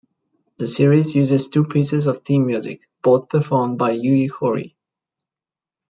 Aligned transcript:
The 0.57 0.65
series 0.65 1.13
uses 1.13 1.47
two 1.47 1.63
pieces 1.63 2.07
of 2.07 2.23
theme 2.25 2.47
music, 2.47 2.89
both 3.03 3.29
performed 3.29 3.77
by 3.77 3.91
Yui 3.91 4.29
Horie. 4.29 4.73